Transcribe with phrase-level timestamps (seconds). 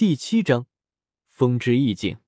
[0.00, 0.66] 第七章
[1.26, 2.20] 风之意境。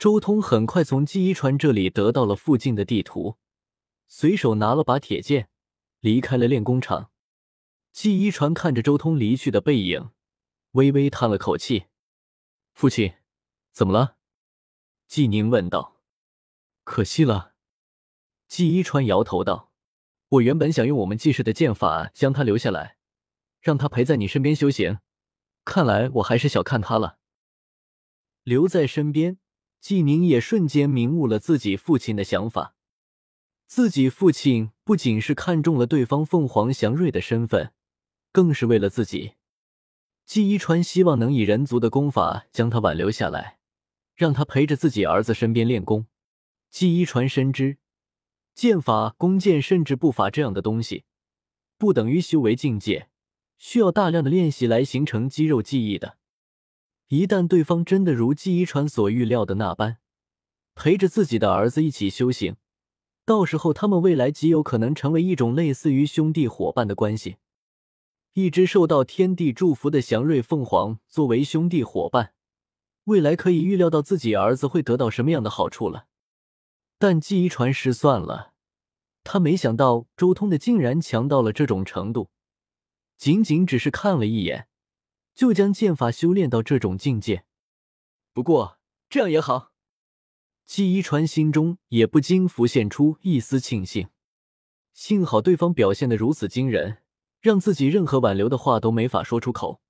[0.00, 3.36] 周通很快从记忆传这里得到了附近的地图，
[4.08, 5.48] 随手拿了把铁剑，
[6.00, 7.12] 离开了练功场。
[7.92, 10.10] 记忆传看着周通离去的背影，
[10.72, 11.84] 微微叹了口气
[12.74, 13.14] ：“父亲，
[13.70, 14.16] 怎么了？”
[15.06, 16.02] 季宁问道。
[16.82, 17.54] “可惜了。”
[18.48, 19.72] 记忆传摇头道
[20.30, 22.96] ：“我原本想用我们季氏的剑法将他留下来，
[23.60, 24.98] 让他陪在你身边修行。”
[25.64, 27.18] 看来我还是小看他了。
[28.42, 29.38] 留在身边，
[29.80, 32.74] 纪宁也瞬间明悟了自己父亲的想法。
[33.66, 37.72] 自己父亲不仅是看中了对方凤凰祥瑞的身份，
[38.30, 39.34] 更是为了自己。
[40.26, 43.58] 纪一川希望能以人族的功法将他挽留下来，
[44.14, 46.06] 让他陪着自己儿子身边练功。
[46.68, 47.78] 纪一川深知，
[48.54, 51.04] 剑法、弓箭甚至步法这样的东西，
[51.78, 53.08] 不等于修为境界。
[53.62, 56.18] 需要大量的练习来形成肌肉记忆的。
[57.06, 59.98] 一旦对方真的如季一传所预料的那般，
[60.74, 62.56] 陪着自己的儿子一起修行，
[63.24, 67.36] 到时候他们未来极有可能成为一种类似于兄弟伙伴的关系。
[68.32, 72.34] 一只受到天地祝福的祥瑞凤凰作为兄弟伙伴，
[73.04, 76.06] 未来可以预料到自己儿子会得到什么样的好处了。
[76.98, 78.54] 但季一传失算了，
[79.22, 82.30] 他没想到周通的竟然强到了这种程度。
[83.22, 84.66] 仅仅只是看了一眼，
[85.32, 87.44] 就将剑法修炼到这种境界。
[88.32, 89.70] 不过这样也好，
[90.66, 94.08] 季一川心中也不禁浮现出一丝庆幸。
[94.92, 96.98] 幸好对方表现的如此惊人，
[97.40, 99.80] 让自己任何挽留的话都没法说出口。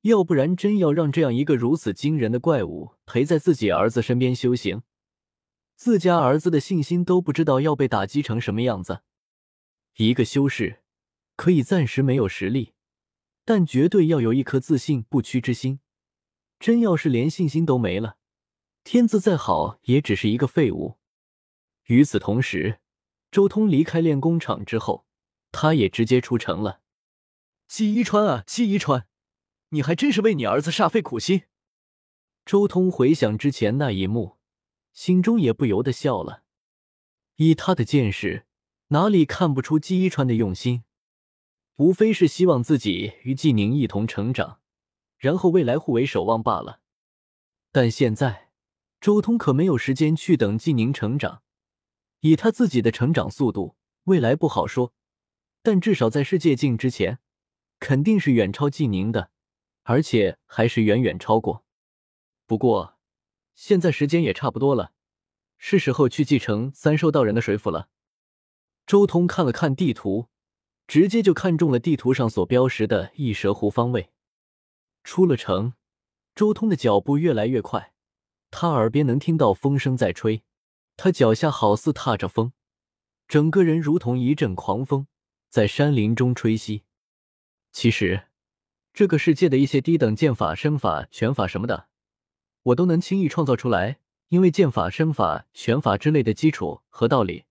[0.00, 4.82] 要不然，真要让这样一个如此惊人的怪物陪在自己儿子身边修行，
[5.76, 9.02] 自家儿子的信心都不知道要被打击成什么样子。
[9.98, 10.79] 一个修士。
[11.40, 12.74] 可以暂时没有实力，
[13.46, 15.80] 但绝对要有一颗自信不屈之心。
[16.58, 18.18] 真要是连信心都没了，
[18.84, 20.98] 天资再好也只是一个废物。
[21.86, 22.80] 与此同时，
[23.30, 25.06] 周通离开练功场之后，
[25.50, 26.82] 他也直接出城了。
[27.66, 29.06] 季一川啊，季一川，
[29.70, 31.44] 你还真是为你儿子煞费苦心。
[32.44, 34.36] 周通回想之前那一幕，
[34.92, 36.42] 心中也不由得笑了。
[37.36, 38.44] 以他的见识，
[38.88, 40.84] 哪里看不出季一川的用心？
[41.80, 44.60] 无非是希望自己与季宁一同成长，
[45.16, 46.82] 然后未来互为守望罢了。
[47.72, 48.50] 但现在，
[49.00, 51.42] 周通可没有时间去等季宁成长。
[52.20, 54.92] 以他自己的成长速度，未来不好说，
[55.62, 57.18] 但至少在世界境之前，
[57.78, 59.30] 肯定是远超季宁的，
[59.84, 61.64] 而且还是远远超过。
[62.44, 62.98] 不过，
[63.54, 64.92] 现在时间也差不多了，
[65.56, 67.88] 是时候去继承三兽道人的水府了。
[68.86, 70.28] 周通看了看地图。
[70.90, 74.10] 直接就看中了地图上所标识的异蛇湖方位。
[75.04, 75.74] 出了城，
[76.34, 77.92] 周通的脚步越来越快，
[78.50, 80.42] 他耳边能听到风声在吹，
[80.96, 82.52] 他脚下好似踏着风，
[83.28, 85.06] 整个人如同一阵狂风，
[85.48, 86.82] 在山林中吹袭。
[87.70, 88.24] 其实，
[88.92, 91.86] 这个世界的一些低等剑法、身法、拳法什么的，
[92.64, 94.00] 我都能轻易创造出来，
[94.30, 97.44] 因为剑法、身法、拳法之类的基础和道理，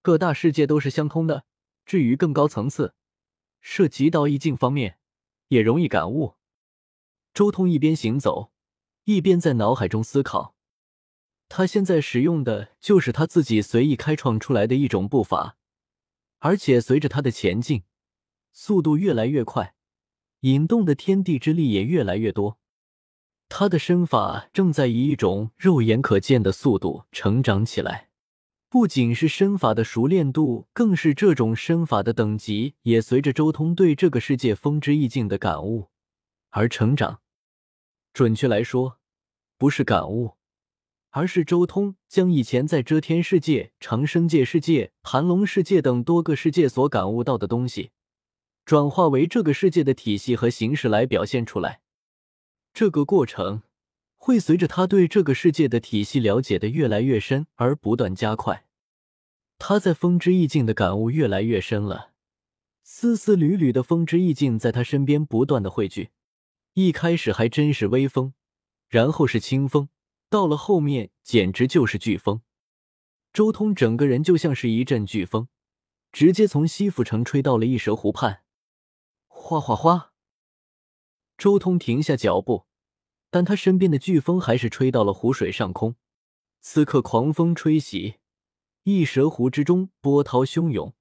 [0.00, 1.44] 各大世界都是相通的。
[1.84, 2.94] 至于更高层次，
[3.60, 4.98] 涉及到意境方面，
[5.48, 6.36] 也容易感悟。
[7.34, 8.52] 周通一边行走，
[9.04, 10.54] 一边在脑海中思考。
[11.48, 15.56] 他现在使用的就是他自己随意开创出来的一种步伐，
[16.38, 17.84] 而且随着他的前进，
[18.52, 19.74] 速度越来越快，
[20.40, 22.58] 引动的天地之力也越来越多。
[23.50, 28.11] 他的身法正在以一种肉眼可见的速度成长起来。
[28.72, 35.90] 不仅是身法的熟练度，更是这种身法的等级也随着周通对这个世界风之意境的感悟
[36.48, 37.20] 而成长。
[38.14, 38.98] 准确来说，
[39.58, 40.38] 不是感悟，
[41.10, 47.90] 而是周通将以前在遮天世界、长生界世界、盘龙世界等多个世界所感悟到的东西，
[48.64, 51.82] 转化为这个世界的体系和形式来表现出来。
[52.72, 53.60] 这个过程。
[54.24, 58.66] 会随着他对这个世界的体系了解的越来越深而不断加快，
[59.64, 62.14] 他在风之意境的感悟越来越深了，
[62.82, 66.10] 丝丝缕缕的风之意境在他身边不断的汇聚，
[66.74, 68.34] 一开始还真是微风，
[68.88, 69.88] 然后是清风，
[70.28, 72.42] 到了后面简直就是飓风。
[73.32, 75.46] 周通整个人就像是一阵飓风，
[76.10, 78.42] 直接从西府城吹到了一蛇湖畔，
[79.28, 80.12] 哗哗哗！
[81.38, 82.66] 周通停下脚步。
[83.30, 85.94] 但他身边的飓风还是吹到了湖水上空。
[86.60, 88.16] 此刻狂风吹袭，
[88.84, 90.92] 一蛇湖之中波涛汹涌，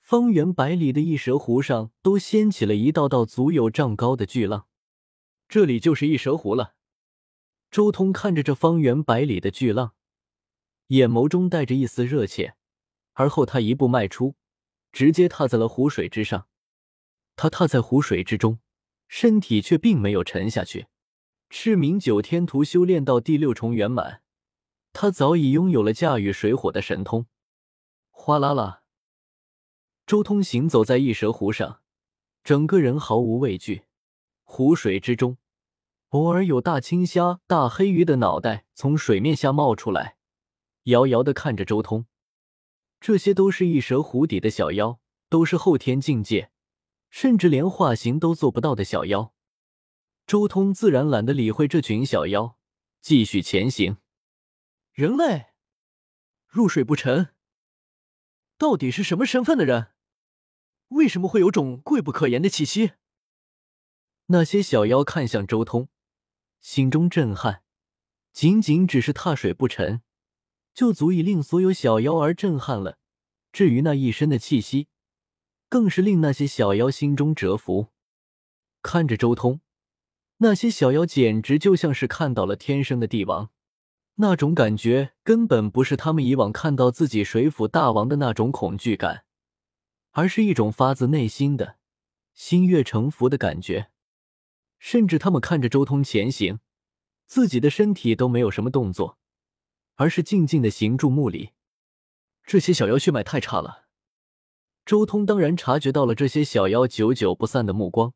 [0.00, 4.66] 方圆百里的一蛇湖上都掀起了一道道足有丈高的巨浪。
[5.48, 6.74] 这里就是一蛇湖了。
[7.70, 9.94] 周通看着这方圆百里的巨浪，
[10.88, 12.56] 眼眸中带着一丝热切。
[13.12, 14.34] 而后他一步迈出，
[14.90, 16.48] 直接踏在了湖水之上。
[17.36, 18.58] 他踏在湖水之中，
[19.06, 20.88] 身体却并没有沉下去。
[21.50, 24.22] 赤明九天图修炼到第六重圆满，
[24.92, 27.26] 他早已拥有了驾驭水火的神通。
[28.10, 28.82] 哗啦啦，
[30.06, 31.80] 周通行走在异蛇湖上，
[32.44, 33.84] 整个人毫无畏惧。
[34.44, 35.38] 湖水之中，
[36.08, 40.16] 偶尔有大青虾、大黑鱼的脑袋从水面下冒出来，
[40.84, 42.06] 遥遥的看着周通。
[43.00, 46.50] 这些都是异蛇湖底的小妖，都是后天境界，
[47.08, 49.32] 甚至连化形都做不到的小妖。
[50.26, 52.56] 周通自然懒得理会这群小妖，
[53.00, 53.96] 继续前行。
[55.00, 55.46] 人类
[56.46, 57.30] 入水不沉，
[58.58, 59.94] 到底是什么身份的人？
[60.88, 62.92] 为什么会有种贵不可言的气息？
[64.26, 65.88] 那些小妖看向周通，
[66.60, 67.62] 心中震撼。
[68.34, 70.02] 仅仅只是踏水不沉，
[70.74, 72.98] 就足以令所有小妖儿震撼了。
[73.52, 74.88] 至于那一身的气息，
[75.70, 77.88] 更是令那些小妖心中折服。
[78.82, 79.62] 看着周通，
[80.36, 83.50] 那些小妖简直就像是看到了天生的帝王，
[84.20, 89.24] 那种感觉根本不是他们以往看到自己水府大王的那种恐惧感，
[90.10, 91.76] 而是一种发自内心的
[92.34, 93.90] 心悦诚服的感觉。
[94.78, 96.60] 甚至他们看着周通前行，
[97.26, 99.18] 自己的身体都没有什么动作，
[99.94, 101.52] 而是静静的行注目礼。
[102.44, 103.86] 这些小妖血脉太差了。
[104.84, 108.12] 周通当然察觉到了这些小妖久久不散的目光，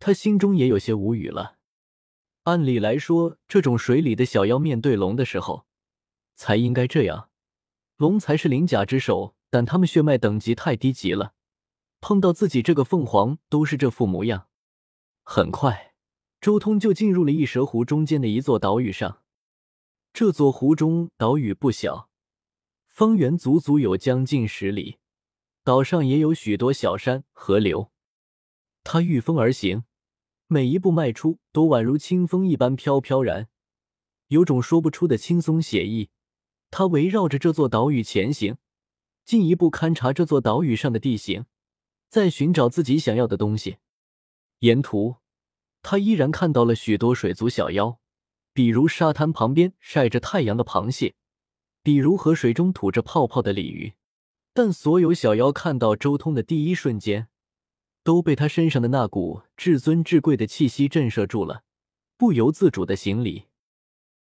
[0.00, 1.58] 他心中也有些无语了。
[2.44, 5.66] 按理来说，这种水里的小妖面对龙的时候，
[6.34, 7.30] 才应该这样，
[7.96, 11.34] 龙才是鳞甲之首，但他们血脉等级太低级了，
[12.00, 14.48] 碰到自己这个凤凰都是这副模样。
[15.22, 15.94] 很快，
[16.40, 19.22] 周通就进入了异蛇湖中间的一座岛屿上。
[20.12, 22.10] 这座湖中岛屿不小，
[22.88, 24.98] 方圆足足有将近十里。
[25.62, 27.92] 岛上也有许多小山、河流。
[28.82, 29.84] 他御风而行，
[30.52, 33.48] 每一步迈出都宛如清风一般飘飘然，
[34.28, 36.10] 有种说不出的轻松写意。
[36.70, 38.58] 他围绕着这座岛屿前行，
[39.24, 41.46] 进一步勘察这座岛屿上的地形，
[42.10, 43.78] 在寻找自己想要的东西。
[44.58, 45.16] 沿途，
[45.80, 47.98] 他依然看到了许多水族小妖，
[48.52, 51.14] 比如沙滩旁边晒着太阳的螃蟹，
[51.82, 53.94] 比如河水中吐着泡泡的鲤鱼。
[54.52, 57.28] 但所有小妖看到周通的第一瞬间，
[58.04, 61.62] 都被他身上的那股至尊至贵的气息震慑住了，
[62.16, 63.44] 不由自主的行礼。